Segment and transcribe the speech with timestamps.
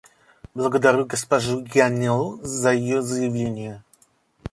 [0.55, 3.83] Благодарю госпожу Гианнеллу за ее заявление.